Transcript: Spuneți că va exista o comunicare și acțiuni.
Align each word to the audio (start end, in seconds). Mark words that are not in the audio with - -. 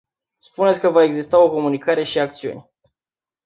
Spuneți 0.39 0.79
că 0.79 0.89
va 0.89 1.03
exista 1.03 1.43
o 1.43 1.49
comunicare 1.49 2.03
și 2.03 2.19
acțiuni. 2.19 2.69